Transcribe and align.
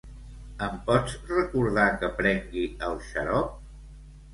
Em 0.67 0.79
pots 0.87 1.19
recordar 1.35 1.85
que 2.03 2.13
prengui 2.19 2.67
el 2.91 3.01
xarop? 3.15 3.59